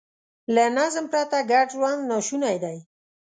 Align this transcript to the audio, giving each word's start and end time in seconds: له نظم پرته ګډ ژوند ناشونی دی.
له 0.55 0.63
نظم 0.77 1.05
پرته 1.13 1.39
ګډ 1.51 1.67
ژوند 1.75 2.01
ناشونی 2.09 2.55
دی. 2.63 2.77